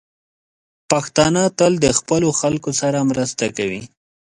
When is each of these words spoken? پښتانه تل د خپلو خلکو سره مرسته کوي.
پښتانه 0.89 1.43
تل 1.57 1.73
د 1.85 1.87
خپلو 1.99 2.29
خلکو 2.39 2.71
سره 2.81 3.07
مرسته 3.11 3.45
کوي. 3.57 3.83